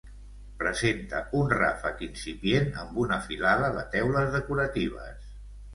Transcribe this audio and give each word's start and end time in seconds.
Presenta 0.61 1.19
un 1.41 1.51
ràfec 1.53 2.01
incipient 2.07 2.75
amb 2.85 2.99
una 3.05 3.21
filada 3.29 3.73
de 3.79 3.87
teules 3.99 4.35
decoratives. 4.39 5.35